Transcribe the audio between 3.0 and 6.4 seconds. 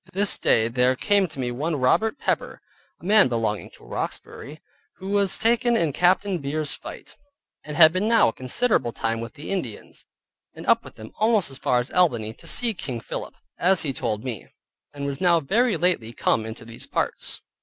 man belonging to Roxbury) who was taken in Captain